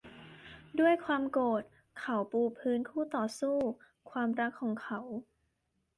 [0.79, 1.63] ด้วยความโกรธ
[1.99, 3.57] เขาปูพื้นคู่ต่อสู้
[4.11, 4.99] ความรักของเขา